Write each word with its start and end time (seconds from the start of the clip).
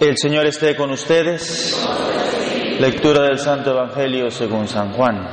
El 0.00 0.16
Señor 0.16 0.46
esté 0.46 0.74
con 0.76 0.90
ustedes. 0.92 1.78
Lectura 2.80 3.20
del 3.20 3.38
Santo 3.38 3.72
Evangelio 3.72 4.30
según 4.30 4.66
San 4.66 4.94
Juan. 4.94 5.28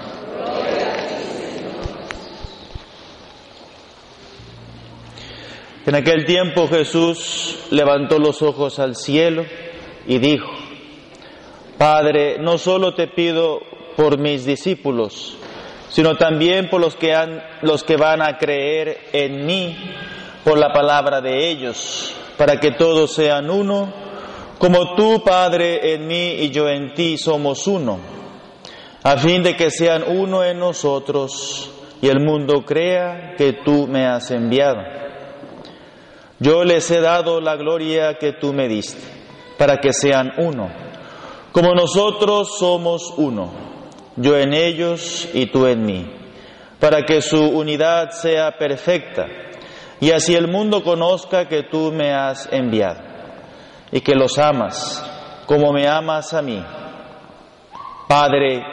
En 5.86 5.96
aquel 5.96 6.26
tiempo 6.26 6.68
Jesús 6.68 7.60
levantó 7.72 8.20
los 8.20 8.42
ojos 8.42 8.78
al 8.80 8.98
cielo 8.98 9.46
y 10.06 10.20
dijo, 10.20 10.52
Padre, 11.78 12.36
no 12.38 12.58
solo 12.58 12.94
te 12.94 13.08
pido 13.08 13.62
por 13.96 14.20
mis 14.20 14.46
discípulos, 14.46 15.38
sino 15.88 16.18
también 16.18 16.70
por 16.70 16.82
los 16.82 16.98
que, 16.98 17.16
han, 17.16 17.42
los 17.62 17.86
que 17.86 17.96
van 17.96 18.22
a 18.22 18.38
creer 18.38 18.98
en 19.14 19.46
mí 19.46 19.78
por 20.44 20.58
la 20.58 20.74
palabra 20.74 21.22
de 21.22 21.50
ellos, 21.50 22.14
para 22.36 22.60
que 22.60 22.72
todos 22.72 23.14
sean 23.14 23.50
uno, 23.50 24.07
como 24.58 24.96
tú, 24.96 25.24
Padre, 25.24 25.94
en 25.94 26.08
mí 26.08 26.32
y 26.40 26.50
yo 26.50 26.68
en 26.68 26.94
ti 26.94 27.18
somos 27.18 27.68
uno, 27.68 28.00
a 29.04 29.18
fin 29.18 29.44
de 29.44 29.56
que 29.56 29.70
sean 29.70 30.04
uno 30.08 30.44
en 30.44 30.60
nosotros 30.60 31.72
y 32.02 32.08
el 32.08 32.20
mundo 32.20 32.66
crea 32.66 33.36
que 33.38 33.54
tú 33.64 33.88
me 33.88 34.06
has 34.06 34.32
enviado. 34.32 34.82
Yo 36.40 36.64
les 36.64 36.90
he 36.92 37.02
dado 37.02 37.42
la 37.42 37.56
gloria 37.56 38.18
que 38.20 38.34
tú 38.34 38.54
me 38.54 38.68
diste, 38.68 39.02
para 39.58 39.78
que 39.78 39.94
sean 39.94 40.34
uno, 40.38 40.70
como 41.52 41.74
nosotros 41.74 42.58
somos 42.60 43.14
uno, 43.18 43.52
yo 44.16 44.38
en 44.38 44.54
ellos 44.54 45.28
y 45.34 45.48
tú 45.48 45.66
en 45.66 45.86
mí, 45.86 46.06
para 46.80 47.04
que 47.04 47.22
su 47.22 47.44
unidad 47.44 48.12
sea 48.12 48.58
perfecta, 48.58 49.26
y 50.00 50.12
así 50.12 50.36
el 50.36 50.48
mundo 50.48 50.84
conozca 50.84 51.48
que 51.48 51.64
tú 51.64 51.92
me 51.92 52.14
has 52.14 52.48
enviado, 52.52 53.07
y 53.92 54.02
que 54.02 54.16
los 54.16 54.38
amas 54.38 55.04
como 55.46 55.72
me 55.72 55.88
amas 55.88 56.34
a 56.34 56.42
mí. 56.42 56.62
Padre, 58.08 58.64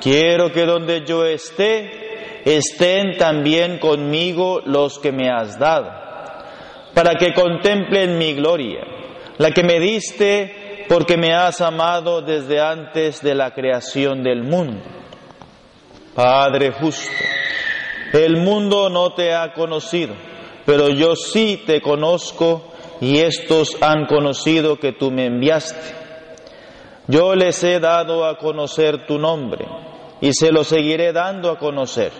quiero 0.00 0.50
que 0.50 0.64
donde 0.64 1.04
yo 1.04 1.24
esté, 1.24 2.42
estén 2.44 3.16
también 3.18 3.78
conmigo 3.78 4.60
los 4.64 4.98
que 4.98 5.12
me 5.12 5.30
has 5.30 5.58
dado 5.58 6.04
para 6.94 7.16
que 7.16 7.34
contemplen 7.34 8.16
mi 8.16 8.34
gloria, 8.34 8.84
la 9.38 9.50
que 9.50 9.64
me 9.64 9.80
diste 9.80 10.86
porque 10.88 11.16
me 11.16 11.34
has 11.34 11.60
amado 11.60 12.22
desde 12.22 12.60
antes 12.60 13.20
de 13.20 13.34
la 13.34 13.50
creación 13.52 14.22
del 14.22 14.44
mundo. 14.44 14.82
Padre 16.14 16.70
justo, 16.70 17.10
el 18.12 18.36
mundo 18.36 18.88
no 18.88 19.12
te 19.12 19.34
ha 19.34 19.52
conocido, 19.52 20.14
pero 20.64 20.88
yo 20.88 21.16
sí 21.16 21.64
te 21.66 21.80
conozco 21.80 22.73
y 23.00 23.18
estos 23.18 23.76
han 23.80 24.06
conocido 24.06 24.78
que 24.78 24.92
tú 24.92 25.10
me 25.10 25.26
enviaste. 25.26 25.94
Yo 27.06 27.34
les 27.34 27.62
he 27.62 27.80
dado 27.80 28.24
a 28.24 28.38
conocer 28.38 29.06
tu 29.06 29.18
nombre 29.18 29.66
y 30.20 30.32
se 30.32 30.50
lo 30.50 30.64
seguiré 30.64 31.12
dando 31.12 31.50
a 31.50 31.58
conocer, 31.58 32.12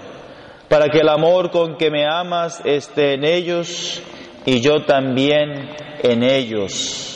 para 0.69 0.89
que 0.89 0.99
el 0.99 1.09
amor 1.09 1.51
con 1.51 1.77
que 1.77 1.91
me 1.91 2.07
amas 2.07 2.61
esté 2.65 3.15
en 3.15 3.25
ellos 3.25 4.03
y 4.45 4.61
yo 4.61 4.85
también 4.85 5.71
en 6.03 6.23
ellos. 6.23 7.15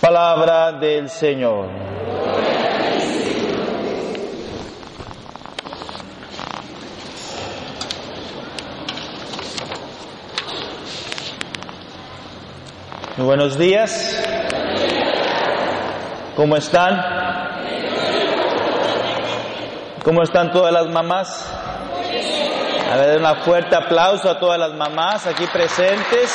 Palabra 0.00 0.72
del 0.72 1.10
Señor. 1.10 1.97
Muy 13.18 13.26
buenos 13.26 13.58
días. 13.58 14.16
¿Cómo 16.36 16.56
están? 16.56 17.02
¿Cómo 20.04 20.22
están 20.22 20.52
todas 20.52 20.72
las 20.72 20.86
mamás? 20.86 21.52
A 22.92 22.96
ver, 22.96 23.20
un 23.20 23.36
fuerte 23.42 23.74
aplauso 23.74 24.30
a 24.30 24.38
todas 24.38 24.56
las 24.56 24.72
mamás 24.72 25.26
aquí 25.26 25.46
presentes. 25.52 26.32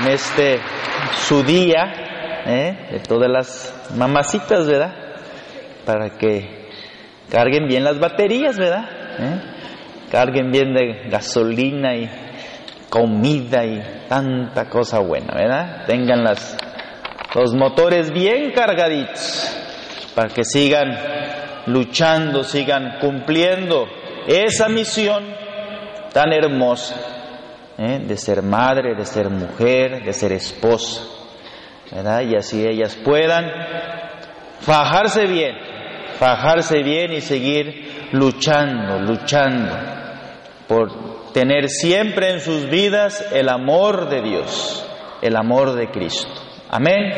En 0.00 0.08
este 0.08 0.60
su 1.28 1.44
día, 1.44 2.42
¿eh? 2.44 2.88
de 2.90 2.98
todas 3.06 3.30
las 3.30 3.72
mamacitas, 3.94 4.66
¿verdad? 4.66 4.96
Para 5.84 6.10
que 6.18 6.72
carguen 7.30 7.68
bien 7.68 7.84
las 7.84 8.00
baterías, 8.00 8.58
¿verdad? 8.58 8.88
¿Eh? 9.20 9.55
Carguen 10.16 10.50
bien 10.50 10.72
de 10.72 11.10
gasolina 11.10 11.94
y 11.94 12.08
comida 12.88 13.66
y 13.66 13.82
tanta 14.08 14.64
cosa 14.64 15.00
buena, 15.00 15.34
¿verdad? 15.34 15.84
Tengan 15.86 16.24
los 17.34 17.52
motores 17.52 18.10
bien 18.10 18.50
cargaditos 18.52 19.54
para 20.14 20.30
que 20.30 20.42
sigan 20.42 20.96
luchando, 21.66 22.44
sigan 22.44 22.96
cumpliendo 22.98 23.86
esa 24.26 24.70
misión 24.70 25.22
tan 26.14 26.32
hermosa 26.32 26.96
¿eh? 27.76 28.00
de 28.02 28.16
ser 28.16 28.40
madre, 28.40 28.94
de 28.94 29.04
ser 29.04 29.28
mujer, 29.28 30.02
de 30.02 30.14
ser 30.14 30.32
esposa, 30.32 31.02
¿verdad? 31.92 32.22
Y 32.22 32.36
así 32.36 32.66
ellas 32.66 32.96
puedan 33.04 33.52
fajarse 34.60 35.26
bien, 35.26 35.56
fajarse 36.18 36.82
bien 36.82 37.12
y 37.12 37.20
seguir 37.20 38.08
luchando, 38.12 38.98
luchando 39.00 39.96
por 40.68 41.32
tener 41.32 41.68
siempre 41.68 42.30
en 42.30 42.40
sus 42.40 42.68
vidas 42.68 43.24
el 43.32 43.48
amor 43.48 44.08
de 44.08 44.22
Dios, 44.22 44.86
el 45.22 45.36
amor 45.36 45.74
de 45.74 45.90
Cristo. 45.90 46.32
Amén. 46.70 47.12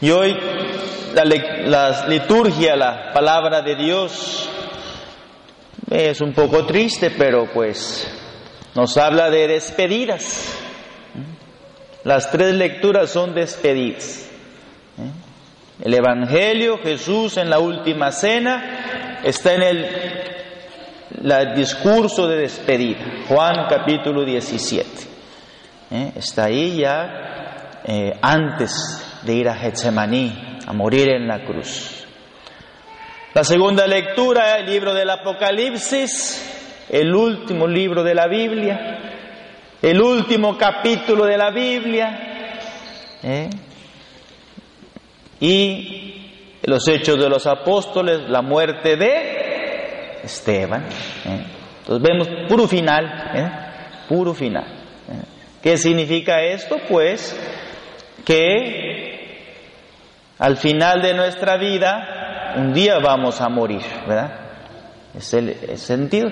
Y 0.00 0.10
hoy 0.10 0.36
la, 1.14 2.06
liturgia, 2.06 2.76
la 2.76 3.12
palabra 3.12 3.62
de 3.62 3.76
Dios, 3.76 4.48
es 5.90 6.20
un 6.20 6.32
poco 6.32 6.66
triste, 6.66 7.10
pero 7.10 7.46
pues 7.52 8.10
nos 8.74 8.96
habla 8.96 9.30
de 9.30 9.48
despedidas. 9.48 10.56
Las 12.04 12.30
tres 12.30 12.54
lecturas 12.54 13.10
son 13.10 13.34
despedidas. 13.34 14.30
El 15.82 15.94
Evangelio, 15.94 16.78
Jesús 16.78 17.36
en 17.36 17.50
la 17.50 17.58
última 17.58 18.12
cena, 18.12 19.20
está 19.24 19.54
en 19.54 19.62
el, 19.62 20.09
el 21.10 21.54
discurso 21.54 22.28
de 22.28 22.38
despedida, 22.38 23.00
Juan 23.28 23.66
capítulo 23.68 24.24
17. 24.24 24.88
Está 26.16 26.44
ahí 26.44 26.78
ya 26.78 27.80
eh, 27.84 28.12
antes 28.22 29.20
de 29.22 29.34
ir 29.34 29.48
a 29.48 29.54
Getsemaní, 29.54 30.58
a 30.66 30.72
morir 30.72 31.10
en 31.10 31.26
la 31.26 31.44
cruz. 31.44 32.06
La 33.34 33.44
segunda 33.44 33.86
lectura, 33.86 34.58
el 34.58 34.66
libro 34.66 34.94
del 34.94 35.10
Apocalipsis, 35.10 36.86
el 36.88 37.14
último 37.14 37.66
libro 37.66 38.02
de 38.02 38.14
la 38.14 38.26
Biblia, 38.26 38.98
el 39.82 40.00
último 40.00 40.56
capítulo 40.56 41.24
de 41.24 41.36
la 41.36 41.50
Biblia, 41.50 42.56
¿eh? 43.22 43.50
y 45.40 46.60
los 46.64 46.86
hechos 46.88 47.18
de 47.18 47.28
los 47.28 47.46
apóstoles, 47.46 48.28
la 48.28 48.42
muerte 48.42 48.96
de 48.96 49.29
Esteban. 50.22 50.82
¿eh? 51.24 51.44
Entonces 51.80 52.08
vemos 52.08 52.28
puro 52.48 52.68
final, 52.68 54.04
puro 54.08 54.34
final. 54.34 54.64
¿Qué 55.62 55.76
significa 55.76 56.42
esto? 56.42 56.78
Pues 56.88 57.38
que 58.24 59.50
al 60.38 60.56
final 60.56 61.02
de 61.02 61.14
nuestra 61.14 61.56
vida 61.56 62.54
un 62.56 62.72
día 62.72 62.98
vamos 62.98 63.40
a 63.40 63.48
morir, 63.48 63.82
¿verdad? 64.06 64.32
Es 65.16 65.34
el, 65.34 65.54
sentido, 65.76 66.30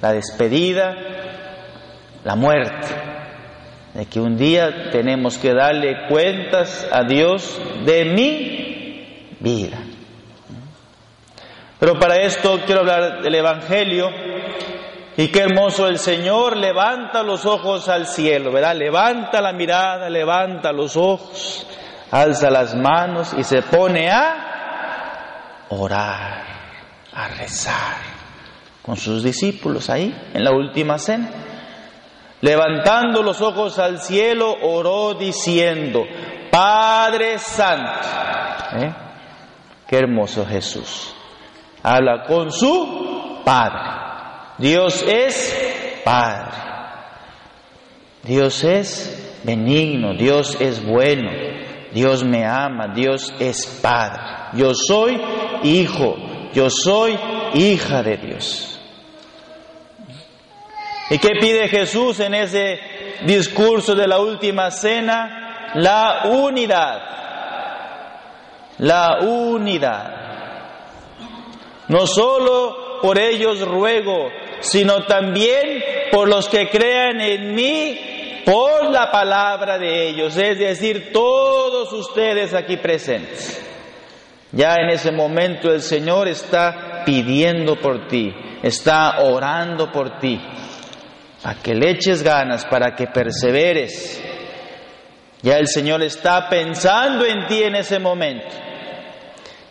la 0.00 0.12
despedida, 0.12 0.94
la 2.24 2.36
muerte, 2.36 2.88
de 3.94 4.06
que 4.06 4.20
un 4.20 4.36
día 4.36 4.90
tenemos 4.90 5.38
que 5.38 5.52
darle 5.52 6.06
cuentas 6.08 6.86
a 6.90 7.04
Dios 7.04 7.60
de 7.84 8.04
mi 8.04 9.36
vida. 9.40 9.78
Pero 11.82 11.98
para 11.98 12.14
esto 12.14 12.60
quiero 12.64 12.82
hablar 12.82 13.22
del 13.22 13.34
Evangelio 13.34 14.08
y 15.16 15.26
qué 15.32 15.40
hermoso 15.40 15.88
el 15.88 15.98
Señor 15.98 16.56
levanta 16.56 17.24
los 17.24 17.44
ojos 17.44 17.88
al 17.88 18.06
cielo, 18.06 18.52
¿verdad? 18.52 18.76
Levanta 18.76 19.40
la 19.40 19.52
mirada, 19.52 20.08
levanta 20.08 20.70
los 20.70 20.96
ojos, 20.96 21.66
alza 22.12 22.50
las 22.50 22.76
manos 22.76 23.34
y 23.36 23.42
se 23.42 23.62
pone 23.62 24.08
a 24.12 25.66
orar, 25.70 26.44
a 27.14 27.28
rezar 27.30 27.96
con 28.80 28.96
sus 28.96 29.24
discípulos 29.24 29.90
ahí 29.90 30.14
en 30.34 30.44
la 30.44 30.52
última 30.52 30.98
cena. 30.98 31.30
Levantando 32.42 33.24
los 33.24 33.40
ojos 33.40 33.80
al 33.80 33.98
cielo, 33.98 34.54
oró 34.62 35.14
diciendo, 35.14 36.04
Padre 36.48 37.40
Santo. 37.40 38.08
¿Eh? 38.76 38.94
Qué 39.88 39.96
hermoso 39.96 40.46
Jesús. 40.46 41.16
Habla 41.82 42.24
con 42.24 42.52
su 42.52 43.40
Padre. 43.44 43.90
Dios 44.58 45.04
es 45.06 46.00
Padre. 46.04 46.62
Dios 48.22 48.62
es 48.62 49.40
benigno, 49.42 50.14
Dios 50.14 50.56
es 50.60 50.84
bueno, 50.84 51.30
Dios 51.92 52.24
me 52.24 52.46
ama, 52.46 52.88
Dios 52.94 53.34
es 53.40 53.66
Padre. 53.82 54.22
Yo 54.54 54.74
soy 54.74 55.20
hijo, 55.64 56.16
yo 56.54 56.70
soy 56.70 57.18
hija 57.54 58.02
de 58.02 58.16
Dios. 58.16 58.80
¿Y 61.10 61.18
qué 61.18 61.30
pide 61.40 61.68
Jesús 61.68 62.20
en 62.20 62.34
ese 62.34 62.78
discurso 63.26 63.94
de 63.94 64.06
la 64.06 64.20
última 64.20 64.70
cena? 64.70 65.72
La 65.74 66.22
unidad. 66.26 67.00
La 68.78 69.18
unidad. 69.20 70.21
No 71.92 72.06
solo 72.06 73.00
por 73.02 73.18
ellos 73.18 73.60
ruego, 73.60 74.30
sino 74.60 75.04
también 75.04 75.82
por 76.10 76.26
los 76.26 76.48
que 76.48 76.70
crean 76.70 77.20
en 77.20 77.54
mí 77.54 78.42
por 78.46 78.90
la 78.90 79.10
palabra 79.10 79.78
de 79.78 80.08
ellos, 80.08 80.34
es 80.38 80.58
decir, 80.58 81.12
todos 81.12 81.92
ustedes 81.92 82.54
aquí 82.54 82.78
presentes. 82.78 83.62
Ya 84.52 84.76
en 84.76 84.88
ese 84.88 85.12
momento 85.12 85.70
el 85.70 85.82
Señor 85.82 86.28
está 86.28 87.02
pidiendo 87.04 87.78
por 87.78 88.08
ti, 88.08 88.34
está 88.62 89.20
orando 89.20 89.92
por 89.92 90.18
ti, 90.18 90.40
para 91.42 91.60
que 91.60 91.74
le 91.74 91.90
eches 91.90 92.22
ganas, 92.22 92.64
para 92.64 92.94
que 92.94 93.06
perseveres. 93.08 94.22
Ya 95.42 95.58
el 95.58 95.66
Señor 95.66 96.02
está 96.02 96.48
pensando 96.48 97.26
en 97.26 97.46
ti 97.48 97.62
en 97.62 97.76
ese 97.76 97.98
momento. 97.98 98.48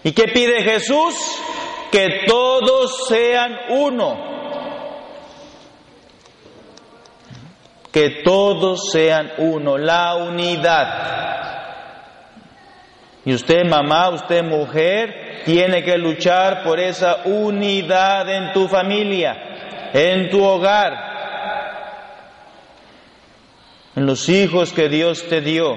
¿Y 0.04 0.12
qué 0.12 0.28
pide 0.28 0.64
Jesús? 0.64 1.16
Que 1.92 2.26
todos 2.28 3.08
sean 3.08 3.58
uno 3.70 4.32
que 7.92 8.22
todos 8.24 8.90
sean 8.92 9.32
uno, 9.38 9.78
la 9.78 10.16
unidad. 10.16 11.22
Y 13.26 13.34
usted 13.34 13.66
mamá, 13.66 14.10
usted 14.10 14.44
mujer, 14.44 15.44
tiene 15.46 15.84
que 15.84 15.98
luchar 15.98 16.64
por 16.64 16.80
esa 16.80 17.24
unidad 17.26 18.30
en 18.30 18.54
tu 18.54 18.68
familia, 18.68 19.36
en 19.94 20.30
tu 20.30 20.44
hogar, 20.44 20.94
en 23.96 24.06
los 24.06 24.30
hijos 24.30 24.72
que 24.74 24.88
Dios 24.90 25.28
te 25.28 25.42
dio. 25.42 25.76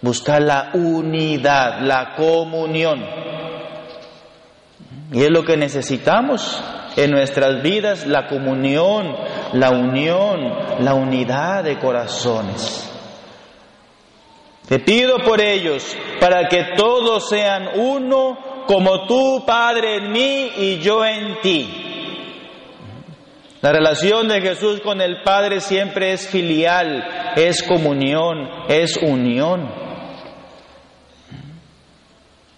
Buscar 0.00 0.42
la 0.42 0.70
unidad, 0.74 1.80
la 1.80 2.14
comunión. 2.14 3.25
Y 5.12 5.22
es 5.22 5.30
lo 5.30 5.44
que 5.44 5.56
necesitamos 5.56 6.62
en 6.96 7.10
nuestras 7.10 7.62
vidas, 7.62 8.06
la 8.06 8.26
comunión, 8.26 9.14
la 9.52 9.70
unión, 9.70 10.40
la 10.80 10.94
unidad 10.94 11.64
de 11.64 11.78
corazones. 11.78 12.92
Te 14.68 14.80
pido 14.80 15.18
por 15.18 15.40
ellos, 15.40 15.96
para 16.20 16.48
que 16.48 16.74
todos 16.76 17.28
sean 17.28 17.68
uno, 17.76 18.64
como 18.66 19.06
tú, 19.06 19.44
Padre, 19.46 19.98
en 19.98 20.10
mí 20.10 20.50
y 20.56 20.78
yo 20.78 21.04
en 21.04 21.40
ti. 21.40 21.82
La 23.60 23.72
relación 23.72 24.28
de 24.28 24.40
Jesús 24.40 24.80
con 24.80 25.00
el 25.00 25.22
Padre 25.22 25.60
siempre 25.60 26.12
es 26.12 26.28
filial, 26.28 27.32
es 27.36 27.62
comunión, 27.62 28.48
es 28.68 28.96
unión. 28.96 29.85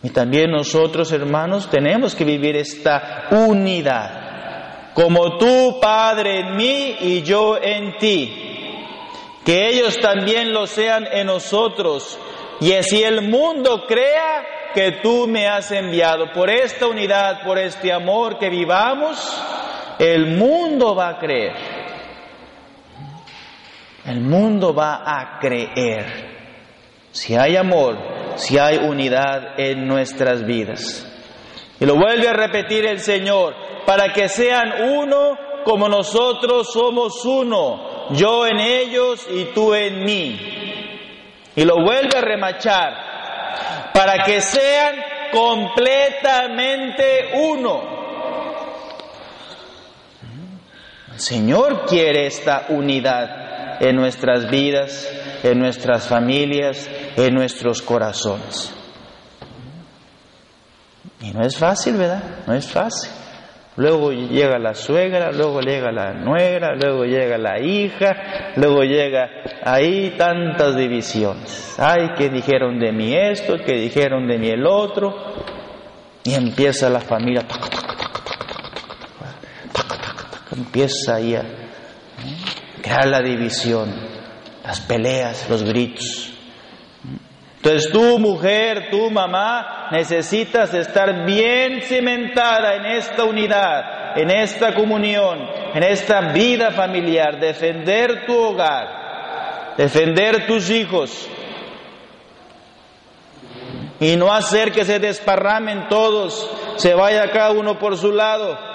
Y 0.02 0.10
también 0.10 0.50
nosotros, 0.50 1.10
hermanos, 1.12 1.68
tenemos 1.70 2.14
que 2.14 2.24
vivir 2.24 2.56
esta 2.56 3.28
unidad 3.30 4.28
como 4.98 5.38
tú, 5.38 5.78
Padre, 5.80 6.40
en 6.40 6.56
mí 6.56 6.96
y 6.98 7.22
yo 7.22 7.56
en 7.56 7.98
ti, 7.98 8.32
que 9.44 9.68
ellos 9.68 9.96
también 10.00 10.52
lo 10.52 10.66
sean 10.66 11.06
en 11.12 11.28
nosotros, 11.28 12.18
y 12.60 12.72
así 12.72 13.04
el 13.04 13.22
mundo 13.22 13.84
crea 13.86 14.44
que 14.74 14.98
tú 15.00 15.28
me 15.28 15.46
has 15.46 15.70
enviado. 15.70 16.32
Por 16.32 16.50
esta 16.50 16.88
unidad, 16.88 17.44
por 17.44 17.58
este 17.58 17.92
amor 17.92 18.40
que 18.40 18.50
vivamos, 18.50 19.40
el 20.00 20.36
mundo 20.36 20.96
va 20.96 21.10
a 21.10 21.18
creer. 21.20 21.54
El 24.04 24.20
mundo 24.20 24.74
va 24.74 25.02
a 25.04 25.38
creer. 25.38 26.06
Si 27.12 27.36
hay 27.36 27.54
amor, 27.54 27.96
si 28.38 28.56
hay 28.56 28.78
unidad 28.78 29.58
en 29.58 29.86
nuestras 29.86 30.46
vidas. 30.46 31.04
Y 31.80 31.84
lo 31.84 31.96
vuelve 31.96 32.28
a 32.28 32.32
repetir 32.32 32.86
el 32.86 33.00
Señor, 33.00 33.54
para 33.84 34.12
que 34.12 34.28
sean 34.28 34.72
uno 34.94 35.36
como 35.64 35.88
nosotros 35.88 36.72
somos 36.72 37.24
uno, 37.24 38.12
yo 38.12 38.46
en 38.46 38.58
ellos 38.58 39.26
y 39.30 39.46
tú 39.46 39.74
en 39.74 40.04
mí. 40.04 40.38
Y 41.54 41.64
lo 41.64 41.74
vuelve 41.84 42.16
a 42.16 42.20
remachar, 42.20 43.90
para 43.92 44.24
que 44.24 44.40
sean 44.40 44.96
completamente 45.32 47.32
uno. 47.34 47.98
El 51.12 51.20
Señor 51.20 51.84
quiere 51.86 52.26
esta 52.26 52.66
unidad 52.68 53.47
en 53.80 53.96
nuestras 53.96 54.50
vidas, 54.50 55.08
en 55.42 55.58
nuestras 55.58 56.06
familias, 56.08 56.88
en 57.16 57.34
nuestros 57.34 57.82
corazones. 57.82 58.74
Y 61.20 61.32
no 61.32 61.44
es 61.44 61.56
fácil, 61.56 61.96
¿verdad? 61.96 62.22
No 62.46 62.54
es 62.54 62.66
fácil. 62.70 63.10
Luego 63.76 64.10
llega 64.10 64.58
la 64.58 64.74
suegra, 64.74 65.30
luego 65.30 65.60
llega 65.60 65.92
la 65.92 66.12
nuera, 66.12 66.74
luego 66.74 67.04
llega 67.04 67.38
la 67.38 67.60
hija, 67.60 68.52
luego 68.56 68.82
llega 68.82 69.28
ahí 69.64 70.16
tantas 70.18 70.74
divisiones. 70.74 71.76
Ay, 71.78 72.10
que 72.16 72.28
dijeron 72.28 72.80
de 72.80 72.90
mí 72.90 73.14
esto, 73.14 73.56
que 73.64 73.74
dijeron 73.74 74.26
de 74.26 74.36
mí 74.36 74.48
el 74.48 74.66
otro. 74.66 75.14
Y 76.24 76.34
empieza 76.34 76.90
la 76.90 77.00
familia, 77.00 77.46
empieza 80.50 81.14
ahí 81.14 81.36
a 81.36 81.44
crear 82.80 83.06
la 83.06 83.20
división, 83.20 83.94
las 84.64 84.80
peleas, 84.80 85.48
los 85.48 85.62
gritos. 85.64 86.34
Entonces 87.56 87.90
tú, 87.90 88.18
mujer, 88.18 88.88
tú, 88.90 89.10
mamá, 89.10 89.88
necesitas 89.90 90.72
estar 90.74 91.26
bien 91.26 91.82
cimentada 91.82 92.76
en 92.76 92.86
esta 92.86 93.24
unidad, 93.24 94.16
en 94.16 94.30
esta 94.30 94.74
comunión, 94.74 95.38
en 95.74 95.82
esta 95.82 96.32
vida 96.32 96.70
familiar, 96.70 97.40
defender 97.40 98.26
tu 98.26 98.36
hogar, 98.36 99.74
defender 99.76 100.46
tus 100.46 100.70
hijos 100.70 101.28
y 104.00 104.16
no 104.16 104.32
hacer 104.32 104.70
que 104.70 104.84
se 104.84 105.00
desparramen 105.00 105.88
todos, 105.88 106.48
se 106.76 106.94
vaya 106.94 107.30
cada 107.32 107.50
uno 107.50 107.78
por 107.78 107.96
su 107.96 108.12
lado. 108.12 108.67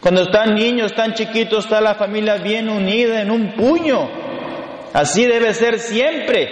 Cuando 0.00 0.22
están 0.22 0.54
niños, 0.54 0.94
tan 0.94 1.12
chiquitos, 1.14 1.64
está 1.64 1.80
la 1.80 1.94
familia 1.94 2.36
bien 2.36 2.68
unida 2.68 3.20
en 3.20 3.30
un 3.30 3.52
puño. 3.54 4.08
Así 4.92 5.26
debe 5.26 5.52
ser 5.54 5.78
siempre. 5.78 6.48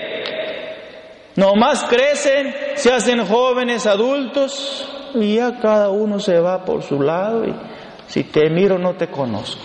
No 1.37 1.55
más 1.55 1.85
crecen, 1.85 2.55
se 2.75 2.93
hacen 2.93 3.25
jóvenes, 3.25 3.87
adultos, 3.87 4.87
y 5.15 5.37
ya 5.37 5.59
cada 5.61 5.91
uno 5.91 6.19
se 6.19 6.39
va 6.39 6.65
por 6.65 6.83
su 6.83 7.01
lado 7.01 7.45
y 7.47 7.55
si 8.07 8.25
te 8.25 8.51
miro 8.51 8.79
no 8.79 8.95
te 8.95 9.09
conozco. 9.09 9.63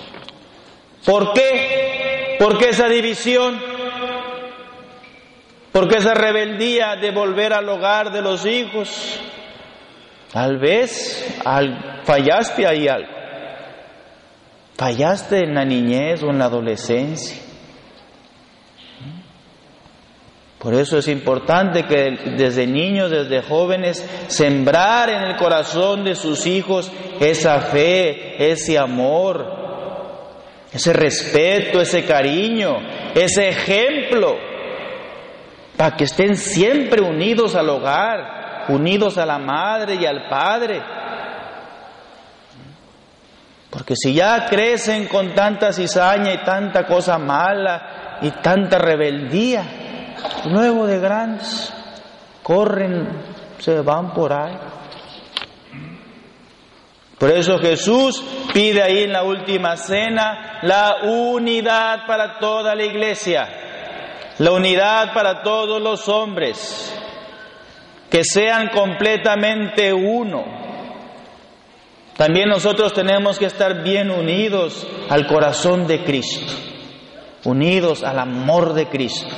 ¿Por 1.06 1.34
qué? 1.34 2.38
¿Por 2.40 2.58
qué 2.58 2.70
esa 2.70 2.88
división? 2.88 3.60
¿Por 5.72 5.88
qué 5.88 5.98
esa 5.98 6.14
rebeldía 6.14 6.96
de 6.96 7.12
volver 7.12 7.54
al 7.54 7.68
hogar 7.68 8.12
de 8.12 8.22
los 8.22 8.46
hijos? 8.46 9.20
Tal 10.32 10.58
vez 10.58 11.42
al, 11.44 12.02
fallaste 12.04 12.68
ahí 12.68 12.88
algo. 12.88 13.23
Fallaste 14.78 15.40
en 15.40 15.54
la 15.54 15.66
niñez 15.66 16.24
o 16.24 16.30
en 16.30 16.40
la 16.40 16.46
adolescencia. 16.46 17.38
Por 20.64 20.74
eso 20.76 20.98
es 20.98 21.10
importante 21.10 21.84
que 21.84 22.36
desde 22.38 22.66
niños, 22.66 23.12
desde 23.12 23.42
jóvenes, 23.42 24.02
sembrar 24.28 25.10
en 25.10 25.24
el 25.24 25.36
corazón 25.36 26.06
de 26.06 26.16
sus 26.16 26.48
hijos 26.48 26.90
esa 27.20 27.60
fe, 27.60 28.50
ese 28.52 28.80
amor, 28.80 29.46
ese 30.72 30.94
respeto, 30.94 31.82
ese 31.82 32.06
cariño, 32.06 32.78
ese 33.14 33.50
ejemplo, 33.50 34.38
para 35.76 35.98
que 35.98 36.06
estén 36.06 36.38
siempre 36.38 37.02
unidos 37.02 37.56
al 37.56 37.70
hogar, 37.70 38.66
unidos 38.70 39.18
a 39.18 39.26
la 39.26 39.40
madre 39.40 39.96
y 39.96 40.06
al 40.06 40.30
padre. 40.30 40.82
Porque 43.74 43.96
si 43.96 44.14
ya 44.14 44.46
crecen 44.46 45.08
con 45.08 45.34
tanta 45.34 45.74
cizaña 45.74 46.32
y 46.32 46.44
tanta 46.44 46.86
cosa 46.86 47.18
mala 47.18 48.20
y 48.22 48.30
tanta 48.30 48.78
rebeldía, 48.78 49.64
luego 50.46 50.86
de 50.86 51.00
grandes 51.00 51.74
corren, 52.44 53.10
se 53.58 53.82
van 53.82 54.14
por 54.14 54.32
ahí. 54.32 54.56
Por 57.18 57.32
eso 57.32 57.58
Jesús 57.58 58.24
pide 58.54 58.84
ahí 58.84 59.06
en 59.06 59.14
la 59.14 59.24
última 59.24 59.76
cena 59.76 60.60
la 60.62 60.98
unidad 61.06 62.06
para 62.06 62.38
toda 62.38 62.76
la 62.76 62.84
iglesia, 62.84 63.50
la 64.38 64.52
unidad 64.52 65.16
para 65.16 65.42
todos 65.42 65.82
los 65.82 66.08
hombres, 66.10 66.96
que 68.12 68.24
sean 68.24 68.70
completamente 68.70 69.92
uno 69.92 70.63
también 72.18 72.50
nosotros 72.50 72.94
tenemos 72.94 73.40
que 73.40 73.46
estar 73.46 73.84
bien 73.84 74.12
unidos 74.12 74.86
al 75.10 75.26
corazón 75.26 75.88
de 75.88 76.04
Cristo, 76.04 76.54
unidos 77.44 78.04
al 78.04 78.20
amor 78.20 78.74
de 78.74 78.88
Cristo, 78.88 79.34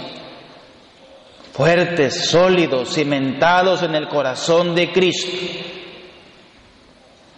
fuertes, 1.53 2.29
sólidos, 2.29 2.94
cimentados 2.94 3.82
en 3.82 3.96
el 3.96 4.10
corazón 4.10 4.75
de 4.75 4.91
Cristo. 4.91 5.32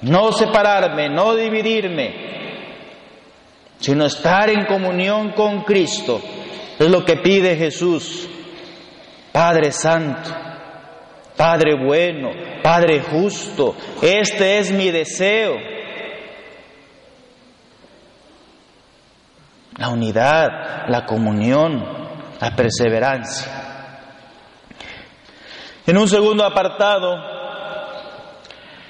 No 0.02 0.32
separarme, 0.32 1.10
no 1.10 1.36
dividirme, 1.36 2.28
sino 3.80 4.06
estar 4.06 4.50
en 4.50 4.66
comunión 4.66 5.32
con 5.34 5.64
Cristo. 5.64 6.20
Es 6.80 6.90
lo 6.90 7.04
que 7.06 7.18
pide 7.18 7.56
Jesús, 7.56 8.28
Padre 9.32 9.72
Santo. 9.72 10.47
Padre 11.38 11.76
bueno, 11.76 12.32
Padre 12.64 13.00
justo, 13.00 13.76
este 14.02 14.58
es 14.58 14.72
mi 14.72 14.90
deseo. 14.90 15.56
La 19.78 19.90
unidad, 19.90 20.88
la 20.88 21.06
comunión, 21.06 21.86
la 22.42 22.56
perseverancia. 22.56 23.52
En 25.86 25.96
un 25.96 26.10
segundo 26.10 26.44
apartado, 26.44 27.16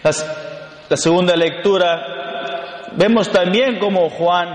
la 0.02 0.98
segunda 0.98 1.36
lectura, 1.36 2.94
vemos 2.94 3.30
también 3.30 3.78
como 3.78 4.10
Juan, 4.10 4.48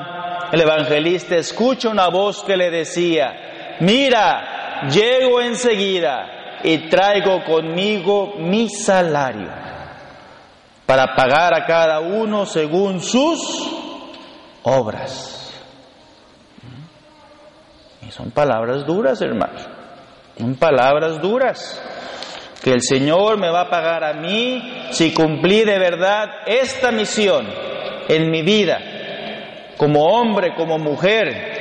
el 0.50 0.62
evangelista, 0.62 1.36
escucha 1.36 1.90
una 1.90 2.08
voz 2.08 2.42
que 2.42 2.56
le 2.56 2.70
decía, 2.70 3.76
mira, 3.80 4.88
llego 4.88 5.42
enseguida 5.42 6.41
y 6.62 6.88
traigo 6.88 7.44
conmigo 7.44 8.34
mi 8.38 8.68
salario 8.68 9.50
para 10.86 11.14
pagar 11.14 11.54
a 11.54 11.64
cada 11.64 12.00
uno 12.00 12.46
según 12.46 13.00
sus 13.00 13.40
obras. 14.62 15.52
Y 18.06 18.10
son 18.10 18.30
palabras 18.30 18.84
duras, 18.84 19.20
hermanos. 19.22 19.62
Son 20.38 20.54
palabras 20.56 21.20
duras. 21.20 21.80
Que 22.62 22.72
el 22.72 22.82
Señor 22.82 23.38
me 23.38 23.50
va 23.50 23.62
a 23.62 23.70
pagar 23.70 24.04
a 24.04 24.12
mí 24.12 24.86
si 24.90 25.12
cumplí 25.12 25.64
de 25.64 25.78
verdad 25.78 26.28
esta 26.46 26.92
misión 26.92 27.48
en 28.08 28.30
mi 28.30 28.42
vida, 28.42 28.78
como 29.76 30.04
hombre, 30.04 30.54
como 30.54 30.78
mujer. 30.78 31.52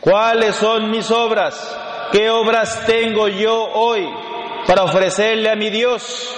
¿Cuáles 0.00 0.56
son 0.56 0.90
mis 0.90 1.08
obras? 1.10 1.78
¿Qué 2.12 2.28
obras 2.28 2.84
tengo 2.84 3.26
yo 3.28 3.72
hoy 3.72 4.06
para 4.66 4.84
ofrecerle 4.84 5.48
a 5.50 5.56
mi 5.56 5.70
Dios? 5.70 6.28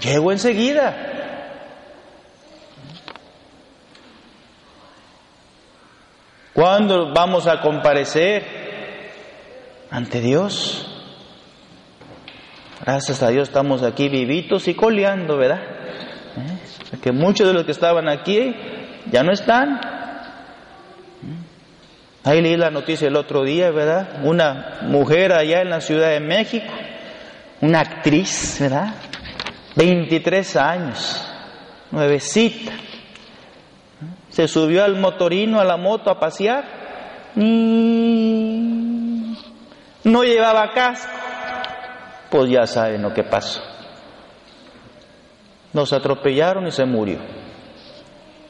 Llego 0.00 0.32
enseguida. 0.32 1.08
¿Cuándo 6.54 7.12
vamos 7.12 7.46
a 7.46 7.60
comparecer 7.60 8.42
ante 9.90 10.22
Dios? 10.22 10.86
Gracias 12.80 13.22
a 13.22 13.28
Dios 13.28 13.48
estamos 13.48 13.82
aquí 13.82 14.08
vivitos 14.08 14.66
y 14.66 14.74
coleando, 14.74 15.36
¿verdad? 15.36 15.60
¿Eh? 15.62 16.58
Porque 16.90 17.12
muchos 17.12 17.46
de 17.46 17.52
los 17.52 17.64
que 17.64 17.72
estaban 17.72 18.08
aquí 18.08 18.56
ya 19.10 19.22
no 19.22 19.32
están. 19.32 19.78
Ahí 22.24 22.42
leí 22.42 22.56
la 22.56 22.70
noticia 22.70 23.08
el 23.08 23.16
otro 23.16 23.44
día, 23.44 23.70
¿verdad? 23.70 24.20
Una 24.24 24.80
mujer 24.82 25.32
allá 25.32 25.62
en 25.62 25.70
la 25.70 25.80
Ciudad 25.80 26.10
de 26.10 26.20
México, 26.20 26.72
una 27.60 27.80
actriz, 27.80 28.58
¿verdad? 28.60 28.94
23 29.76 30.56
años, 30.56 31.26
nuevecita. 31.90 32.72
Se 34.30 34.46
subió 34.48 34.84
al 34.84 34.96
motorino, 34.96 35.60
a 35.60 35.64
la 35.64 35.76
moto 35.76 36.10
a 36.10 36.20
pasear. 36.20 36.64
No 40.04 40.24
llevaba 40.24 40.72
casco. 40.72 41.12
Pues 42.30 42.50
ya 42.50 42.66
saben 42.66 43.02
lo 43.02 43.14
que 43.14 43.24
pasó. 43.24 43.62
Nos 45.72 45.92
atropellaron 45.92 46.66
y 46.66 46.72
se 46.72 46.84
murió. 46.84 47.18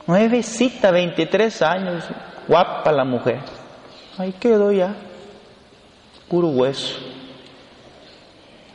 Nuevecita, 0.07 0.91
23 0.91 1.63
años, 1.63 2.05
guapa 2.49 2.91
la 2.91 3.05
mujer. 3.05 3.41
Ahí 4.19 4.33
quedó 4.33 4.73
ya, 4.73 4.95
puro 6.29 6.49
hueso. 6.49 6.99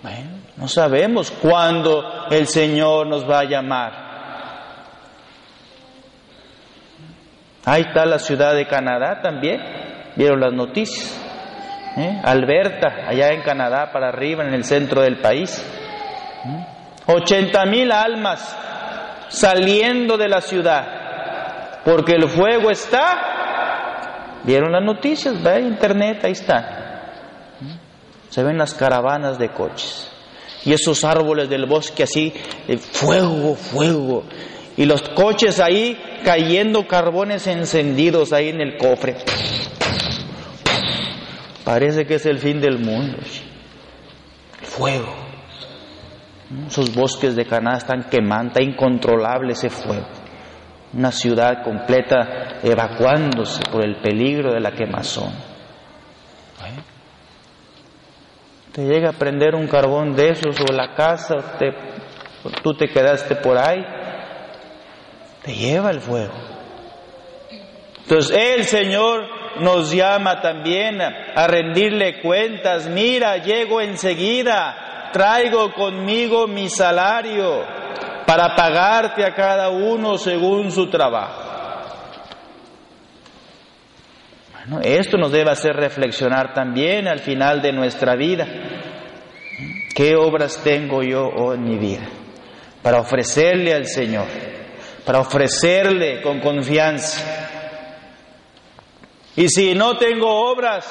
Bueno, 0.01 0.30
no 0.58 0.68
sabemos 0.68 1.32
cuándo 1.32 2.27
el 2.30 2.48
Señor 2.48 3.08
nos 3.08 3.30
va 3.30 3.39
a 3.39 3.44
llamar. 3.46 4.03
Ahí 7.65 7.82
está 7.82 8.06
la 8.06 8.20
ciudad 8.20 8.53
de 8.53 8.68
Canadá 8.68 9.22
también. 9.22 9.62
Vieron 10.15 10.39
las 10.39 10.53
noticias. 10.53 11.20
¿Eh? 11.96 12.22
Alberta, 12.24 13.08
allá 13.08 13.30
en 13.30 13.42
Canadá, 13.42 13.92
para 13.92 14.10
arriba, 14.10 14.44
en 14.44 14.53
el 14.53 14.63
centro 14.63 15.01
del 15.01 15.20
país. 15.20 15.63
80 17.06 17.65
mil 17.65 17.92
almas 17.92 18.58
saliendo 19.30 20.18
de 20.18 20.27
la 20.27 20.42
ciudad, 20.42 21.82
porque 21.84 22.13
el 22.13 22.27
fuego 22.30 22.70
está 22.70 23.33
Vieron 24.44 24.72
las 24.72 24.84
noticias, 24.84 25.42
ve 25.42 25.62
internet, 25.62 26.24
ahí 26.24 26.34
está. 26.34 27.52
Se 28.30 28.44
ven 28.44 28.58
las 28.58 28.74
caravanas 28.74 29.40
de 29.40 29.50
coches. 29.50 30.10
Y 30.66 30.74
esos 30.74 31.04
árboles 31.04 31.50
del 31.50 31.66
bosque 31.66 32.04
así, 32.04 32.34
fuego, 32.92 33.56
fuego. 33.56 34.24
Y 34.76 34.86
los 34.86 35.02
coches 35.10 35.60
ahí 35.60 35.98
cayendo 36.26 36.88
carbones 36.88 37.48
encendidos 37.48 38.34
ahí 38.34 38.50
en 38.50 38.62
el 38.62 38.78
cofre. 38.78 39.18
Parece 41.64 42.06
que 42.06 42.16
es 42.16 42.26
el 42.26 42.40
fin 42.40 42.60
del 42.60 42.80
mundo. 42.80 43.18
Fuego. 44.62 45.14
Esos 46.68 46.94
bosques 46.94 47.36
de 47.36 47.46
Canadá 47.46 47.78
están 47.78 48.04
quemando, 48.10 48.48
está 48.50 48.62
incontrolable 48.62 49.54
ese 49.54 49.70
fuego 49.70 50.23
una 50.94 51.12
ciudad 51.12 51.64
completa 51.64 52.60
evacuándose 52.64 53.62
por 53.72 53.84
el 53.84 53.98
peligro 53.98 54.54
de 54.54 54.60
la 54.60 54.72
quemazón. 54.72 55.32
Te 58.72 58.84
llega 58.84 59.10
a 59.10 59.14
prender 59.14 59.54
un 59.54 59.68
carbón 59.68 60.16
de 60.16 60.30
esos 60.30 60.60
o 60.62 60.74
la 60.74 60.96
casa, 60.96 61.36
tú 62.64 62.74
te 62.74 62.88
quedaste 62.88 63.36
por 63.36 63.58
ahí, 63.58 63.86
te 65.44 65.54
lleva 65.54 65.92
el 65.92 66.00
fuego. 66.00 66.34
Entonces 68.02 68.36
el 68.36 68.64
Señor 68.66 69.22
nos 69.60 69.92
llama 69.92 70.42
también 70.42 71.00
a 71.02 71.48
rendirle 71.48 72.20
cuentas, 72.22 72.88
mira, 72.88 73.38
llego 73.38 73.80
enseguida, 73.80 75.10
traigo 75.14 75.72
conmigo 75.74 76.48
mi 76.48 76.68
salario 76.68 77.83
para 78.25 78.56
pagarte 78.56 79.25
a 79.25 79.34
cada 79.34 79.70
uno 79.70 80.18
según 80.18 80.72
su 80.72 80.89
trabajo. 80.89 81.53
Bueno, 84.53 84.80
esto 84.82 85.18
nos 85.18 85.32
debe 85.32 85.51
hacer 85.51 85.75
reflexionar 85.75 86.53
también 86.53 87.08
al 87.08 87.20
final 87.20 87.62
de 87.62 87.74
nuestra 87.74 88.15
vida. 88.15 88.48
¿Qué 89.94 90.15
obras 90.15 90.62
tengo 90.63 91.03
yo 91.03 91.53
en 91.53 91.63
mi 91.63 91.77
vida 91.77 92.08
para 92.82 93.00
ofrecerle 93.00 93.74
al 93.74 93.86
Señor? 93.86 94.25
Para 95.06 95.20
ofrecerle 95.20 96.22
con 96.22 96.39
confianza. 96.39 97.44
Y 99.36 99.50
si 99.50 99.75
no 99.75 99.98
tengo 99.98 100.50
obras, 100.50 100.86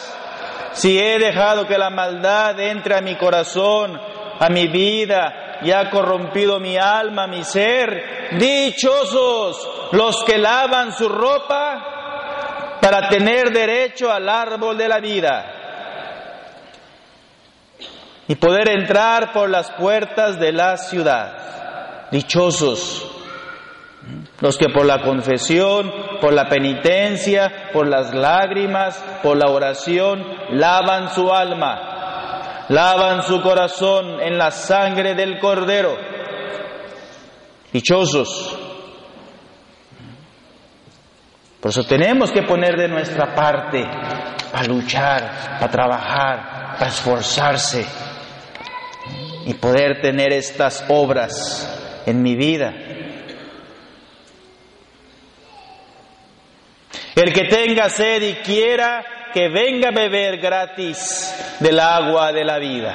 si 0.72 0.98
he 0.98 1.18
dejado 1.18 1.66
que 1.66 1.78
la 1.78 1.90
maldad 1.90 2.60
entre 2.60 2.94
a 2.96 3.00
mi 3.00 3.16
corazón, 3.16 3.98
a 4.38 4.48
mi 4.50 4.66
vida, 4.66 5.41
y 5.64 5.70
ha 5.70 5.90
corrompido 5.90 6.58
mi 6.58 6.76
alma, 6.76 7.26
mi 7.26 7.44
ser, 7.44 8.36
dichosos 8.38 9.68
los 9.92 10.24
que 10.24 10.38
lavan 10.38 10.92
su 10.92 11.08
ropa 11.08 12.78
para 12.80 13.08
tener 13.08 13.50
derecho 13.50 14.10
al 14.10 14.28
árbol 14.28 14.76
de 14.76 14.88
la 14.88 14.98
vida 14.98 15.62
y 18.26 18.34
poder 18.36 18.70
entrar 18.70 19.32
por 19.32 19.50
las 19.50 19.70
puertas 19.72 20.38
de 20.38 20.52
la 20.52 20.76
ciudad. 20.76 22.08
Dichosos 22.10 23.08
los 24.40 24.58
que 24.58 24.68
por 24.68 24.84
la 24.84 25.02
confesión, 25.02 25.92
por 26.20 26.32
la 26.32 26.48
penitencia, 26.48 27.70
por 27.72 27.86
las 27.86 28.12
lágrimas, 28.12 29.02
por 29.22 29.36
la 29.36 29.48
oración, 29.48 30.24
lavan 30.50 31.10
su 31.10 31.32
alma, 31.32 31.91
lavan 32.68 33.22
su 33.22 33.40
corazón 33.42 34.20
en 34.20 34.38
la 34.38 34.50
sangre 34.50 35.14
del 35.14 35.38
Cordero. 35.38 35.96
Dichosos. 37.72 38.58
Por 41.60 41.70
eso 41.70 41.84
tenemos 41.84 42.32
que 42.32 42.42
poner 42.42 42.76
de 42.76 42.88
nuestra 42.88 43.34
parte 43.34 43.84
para 44.50 44.64
luchar, 44.64 45.58
para 45.60 45.70
trabajar, 45.70 46.76
para 46.76 46.88
esforzarse 46.88 47.86
y 49.46 49.54
poder 49.54 50.00
tener 50.00 50.32
estas 50.32 50.84
obras 50.88 52.02
en 52.04 52.20
mi 52.20 52.34
vida. 52.34 52.72
El 57.14 57.32
que 57.32 57.44
tenga 57.44 57.88
sed 57.88 58.22
y 58.22 58.34
quiera 58.36 59.04
que 59.32 59.48
venga 59.48 59.88
a 59.88 59.92
beber 59.92 60.38
gratis 60.38 61.32
del 61.62 61.78
agua 61.80 62.32
de 62.32 62.44
la 62.44 62.58
vida. 62.58 62.94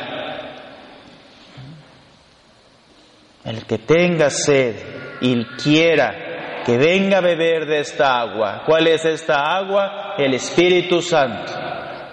El 3.45 3.65
que 3.65 3.77
tenga 3.77 4.29
sed 4.29 4.75
y 5.21 5.45
quiera 5.55 6.63
que 6.65 6.77
venga 6.77 7.19
a 7.19 7.21
beber 7.21 7.65
de 7.65 7.79
esta 7.79 8.19
agua. 8.19 8.63
¿Cuál 8.65 8.88
es 8.88 9.05
esta 9.05 9.55
agua? 9.55 10.15
El 10.17 10.33
Espíritu 10.33 11.01
Santo, 11.01 11.53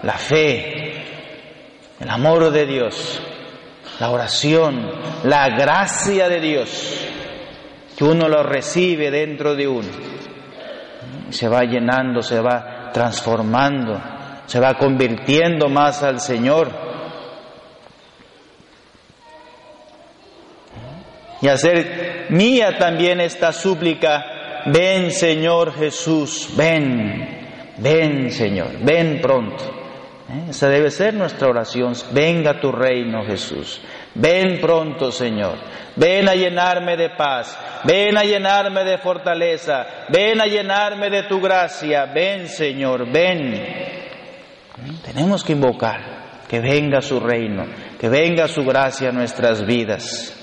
la 0.03 0.13
fe, 0.13 1.03
el 1.99 2.09
amor 2.09 2.53
de 2.53 2.65
Dios, 2.65 3.21
la 3.99 4.11
oración, 4.11 4.93
la 5.25 5.49
gracia 5.49 6.29
de 6.29 6.41
Dios, 6.41 7.09
que 7.97 8.05
uno 8.05 8.29
lo 8.29 8.45
recibe 8.45 9.11
dentro 9.11 9.57
de 9.57 9.67
uno. 9.67 9.91
Se 11.31 11.49
va 11.49 11.63
llenando, 11.63 12.23
se 12.23 12.41
va 12.41 12.91
transformando, 12.93 14.01
se 14.47 14.61
va 14.61 14.75
convirtiendo 14.75 15.69
más 15.69 16.03
al 16.03 16.21
Señor. 16.21 16.71
Y 21.41 21.49
hacer 21.49 22.27
mía 22.31 22.79
también 22.79 23.21
esta 23.21 23.53
súplica, 23.53 24.63
ven 24.67 25.11
Señor 25.11 25.75
Jesús, 25.75 26.51
ven, 26.57 27.75
ven 27.79 28.31
Señor, 28.31 28.79
ven 28.81 29.21
pronto. 29.21 29.85
¿Eh? 30.29 30.51
Esa 30.51 30.69
debe 30.69 30.91
ser 30.91 31.13
nuestra 31.13 31.49
oración. 31.49 31.93
Venga 32.13 32.59
tu 32.61 32.73
reino, 32.73 33.25
Jesús. 33.27 33.81
Ven 34.15 34.59
pronto, 34.61 35.13
Señor. 35.13 35.59
Ven 35.97 36.29
a 36.29 36.35
llenarme 36.35 36.97
de 36.97 37.11
paz. 37.11 37.59
Ven 37.85 38.17
a 38.17 38.23
llenarme 38.23 38.85
de 38.85 38.97
fortaleza. 38.99 39.87
Ven 40.09 40.41
a 40.41 40.47
llenarme 40.47 41.11
de 41.11 41.25
tu 41.25 41.41
gracia. 41.41 42.07
Ven, 42.07 42.49
Señor, 42.49 43.11
ven. 43.13 43.94
Tenemos 45.05 45.45
que 45.45 45.53
invocar 45.53 46.25
que 46.49 46.61
venga 46.61 47.01
su 47.01 47.21
reino, 47.21 47.65
que 47.99 48.09
venga 48.09 48.49
su 48.49 48.65
gracia 48.65 49.09
a 49.11 49.13
nuestras 49.13 49.65
vidas. 49.65 50.41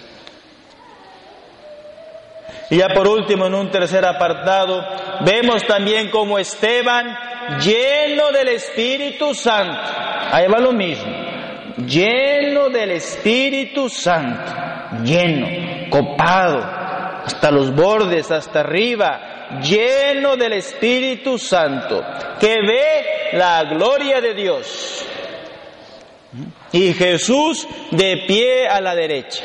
Y 2.70 2.78
ya 2.78 2.88
por 2.94 3.08
último, 3.08 3.48
en 3.48 3.56
un 3.56 3.70
tercer 3.70 4.06
apartado, 4.06 4.82
vemos 5.26 5.66
también 5.66 6.10
como 6.10 6.40
Esteban 6.40 7.06
lleno 7.60 8.32
del 8.32 8.48
Espíritu 8.50 9.34
Santo. 9.34 9.82
Ahí 10.32 10.48
va 10.48 10.60
lo 10.60 10.72
mismo. 10.72 11.12
Lleno 11.86 12.70
del 12.70 12.92
Espíritu 12.92 13.90
Santo. 13.90 14.54
Lleno, 15.04 15.90
copado, 15.90 16.64
hasta 17.26 17.52
los 17.52 17.76
bordes, 17.76 18.32
hasta 18.32 18.62
arriba. 18.62 19.41
Lleno 19.60 20.38
del 20.38 20.54
Espíritu 20.54 21.38
Santo. 21.38 22.04
Que 22.40 22.62
ve 22.62 23.32
la 23.34 23.64
gloria 23.64 24.22
de 24.22 24.34
Dios. 24.34 25.06
Y 26.72 26.94
Jesús 26.94 27.68
de 27.92 28.24
pie 28.28 28.68
a 28.68 28.80
la 28.80 28.96
derecha. 28.96 29.44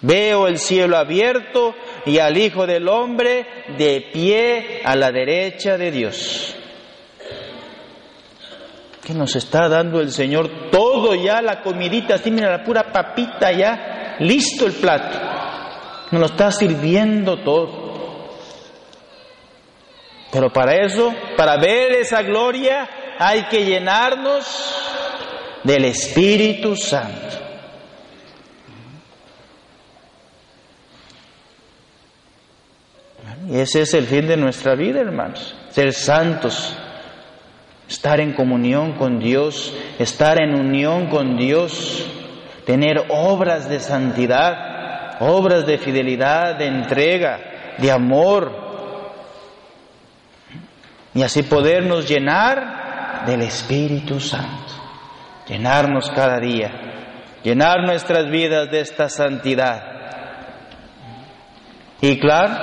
Veo 0.00 0.46
el 0.46 0.58
cielo 0.58 0.96
abierto 0.96 1.74
y 2.04 2.18
al 2.18 2.36
Hijo 2.36 2.66
del 2.66 2.88
Hombre 2.88 3.46
de 3.76 4.08
pie 4.12 4.80
a 4.84 4.94
la 4.94 5.10
derecha 5.10 5.76
de 5.76 5.90
Dios. 5.90 6.54
¿Qué 9.04 9.14
nos 9.14 9.36
está 9.36 9.68
dando 9.68 10.00
el 10.00 10.10
Señor? 10.10 10.70
Todo 10.70 11.14
ya, 11.14 11.40
la 11.40 11.62
comidita, 11.62 12.16
así 12.16 12.30
mira, 12.30 12.50
la 12.50 12.64
pura 12.64 12.92
papita 12.92 13.52
ya, 13.52 14.16
listo 14.20 14.66
el 14.66 14.72
plato. 14.72 15.25
Nos 16.10 16.20
lo 16.20 16.26
está 16.26 16.50
sirviendo 16.50 17.38
todo. 17.38 17.86
Pero 20.32 20.52
para 20.52 20.74
eso, 20.84 21.14
para 21.36 21.56
ver 21.56 21.92
esa 21.92 22.22
gloria, 22.22 22.88
hay 23.18 23.44
que 23.44 23.64
llenarnos 23.64 24.44
del 25.64 25.86
Espíritu 25.86 26.76
Santo. 26.76 27.46
Y 33.48 33.58
ese 33.58 33.82
es 33.82 33.94
el 33.94 34.06
fin 34.06 34.26
de 34.26 34.36
nuestra 34.36 34.74
vida, 34.74 35.00
hermanos. 35.00 35.54
Ser 35.70 35.92
santos, 35.92 36.76
estar 37.88 38.20
en 38.20 38.32
comunión 38.32 38.94
con 38.94 39.20
Dios, 39.20 39.72
estar 39.98 40.40
en 40.40 40.54
unión 40.54 41.06
con 41.06 41.36
Dios, 41.36 42.06
tener 42.64 43.06
obras 43.08 43.68
de 43.68 43.78
santidad, 43.78 44.65
obras 45.20 45.66
de 45.66 45.78
fidelidad, 45.78 46.56
de 46.56 46.66
entrega, 46.66 47.40
de 47.78 47.90
amor. 47.90 48.52
Y 51.14 51.22
así 51.22 51.42
podernos 51.42 52.08
llenar 52.08 53.24
del 53.26 53.42
Espíritu 53.42 54.20
Santo, 54.20 54.74
llenarnos 55.48 56.10
cada 56.10 56.38
día, 56.38 56.70
llenar 57.42 57.82
nuestras 57.84 58.30
vidas 58.30 58.70
de 58.70 58.80
esta 58.80 59.08
santidad. 59.08 59.82
Y 62.00 62.18
claro, 62.18 62.54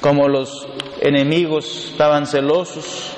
como 0.00 0.28
los 0.28 0.68
enemigos 1.00 1.90
estaban 1.92 2.26
celosos, 2.26 3.16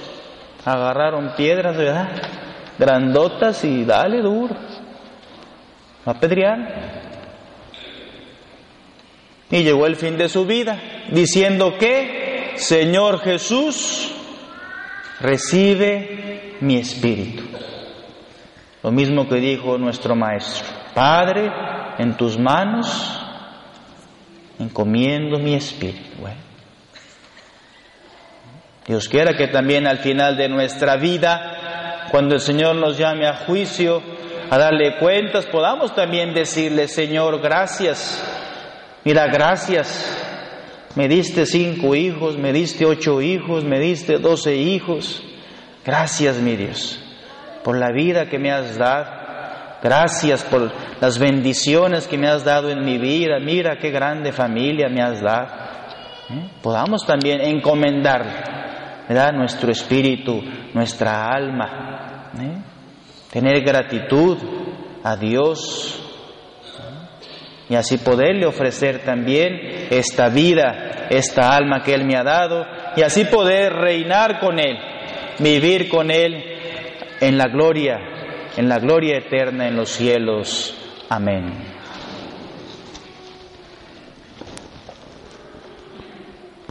agarraron 0.65 1.35
piedras, 1.37 1.77
¿verdad? 1.77 2.09
Grandotas 2.79 3.65
y 3.65 3.85
dale 3.85 4.23
duro. 4.23 4.55
A 6.05 6.15
pedrear. 6.15 7.12
Y 9.53 9.63
llegó 9.63 9.87
el 9.87 9.97
fin 9.97 10.17
de 10.17 10.29
su 10.29 10.47
vida, 10.47 10.81
diciendo 11.11 11.77
que, 11.79 12.55
Señor 12.57 13.21
Jesús, 13.21 14.11
recibe 15.21 16.57
mi 16.61 16.79
espíritu. 16.79 17.45
Lo 18.83 18.91
mismo 18.91 19.29
que 19.29 19.37
dijo 19.37 19.77
nuestro 19.77 20.17
Maestro, 20.17 20.67
Padre, 20.95 21.53
en 21.99 22.17
tus 22.17 22.39
manos 22.39 23.21
encomiendo 24.59 25.39
mi 25.39 25.55
espíritu. 25.55 26.01
Dios 28.87 29.07
quiera 29.09 29.37
que 29.37 29.49
también 29.49 29.87
al 29.87 29.99
final 29.99 30.37
de 30.37 30.49
nuestra 30.49 30.97
vida, 30.97 32.09
cuando 32.11 32.35
el 32.35 32.41
Señor 32.41 32.77
nos 32.77 32.97
llame 32.97 33.27
a 33.27 33.37
juicio, 33.45 34.03
a 34.49 34.57
darle 34.57 34.97
cuentas, 34.99 35.45
podamos 35.47 35.95
también 35.95 36.33
decirle, 36.33 36.89
Señor, 36.89 37.41
gracias. 37.41 38.32
Mira, 39.05 39.27
gracias. 39.27 40.19
Me 40.95 41.09
diste 41.09 41.47
cinco 41.47 41.95
hijos, 41.95 42.37
me 42.37 42.53
diste 42.53 42.85
ocho 42.85 43.23
hijos, 43.23 43.65
me 43.65 43.81
diste 43.81 44.19
doce 44.19 44.57
hijos. 44.57 45.23
Gracias, 45.85 46.37
mi 46.37 46.55
Dios, 46.55 47.03
por 47.65 47.79
la 47.79 47.91
vida 47.93 48.27
que 48.27 48.39
me 48.39 48.53
has 48.53 48.77
dado. 48.77 49.23
Gracias 49.83 50.45
por 50.45 50.71
las 51.01 51.19
bendiciones 51.19 52.07
que 52.07 52.17
me 52.17 52.29
has 52.29 52.45
dado 52.45 52.71
en 52.71 52.85
mi 52.85 52.99
vida. 52.99 53.41
Mira 53.41 53.79
qué 53.79 53.91
grande 53.91 54.31
familia 54.31 54.89
me 54.89 55.03
has 55.03 55.21
dado. 55.21 55.49
¿Eh? 56.31 56.51
Podamos 56.63 57.05
también 57.05 57.41
encomendar 57.41 58.53
nuestro 59.35 59.73
espíritu, 59.73 60.41
nuestra 60.73 61.27
alma. 61.27 62.31
¿eh? 62.41 62.59
Tener 63.31 63.63
gratitud 63.63 64.39
a 65.03 65.17
Dios 65.17 66.02
y 67.73 67.75
así 67.75 67.97
poderle 67.97 68.45
ofrecer 68.45 68.99
también 68.99 69.89
esta 69.91 70.29
vida, 70.29 71.07
esta 71.09 71.57
alma 71.57 71.83
que 71.83 71.95
Él 71.95 72.05
me 72.05 72.19
ha 72.19 72.23
dado 72.23 72.67
y 72.95 73.01
así 73.01 73.25
poder 73.25 73.73
reinar 73.73 74.39
con 74.39 74.59
Él 74.59 74.77
vivir 75.39 75.89
con 75.89 76.11
Él 76.11 76.43
en 77.21 77.39
la 77.39 77.49
gloria, 77.49 77.99
en 78.57 78.69
la 78.69 78.79
gloria 78.79 79.19
eterna 79.19 79.69
en 79.69 79.77
los 79.77 79.91
cielos. 79.91 80.77
Amén. 81.09 81.72